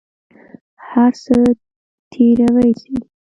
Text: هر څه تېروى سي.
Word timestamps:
هر 0.89 1.11
څه 1.23 1.35
تېروى 2.11 2.69
سي. 2.81 2.93